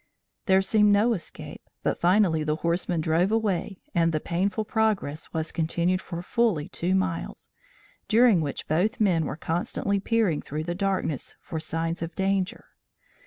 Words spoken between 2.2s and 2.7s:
the